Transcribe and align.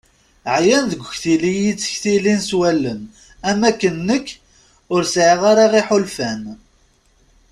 Ɛyan 0.55 0.85
deg 0.91 1.01
uktli 1.03 1.51
iyi-ttektilin 1.57 2.39
s 2.49 2.49
wallen 2.59 3.01
am 3.49 3.59
wakken 3.65 3.95
nekk 4.09 4.27
ur 4.93 5.03
sɛiɣ 5.13 5.41
ara 5.51 5.65
iḥulfan. 5.81 6.41